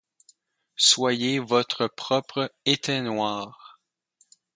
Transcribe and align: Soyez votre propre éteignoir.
Soyez 0.77 1.37
votre 1.37 1.87
propre 1.87 2.51
éteignoir. 2.65 3.79